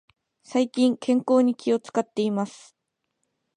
[0.41, 2.75] 最近、健康に気を使っています。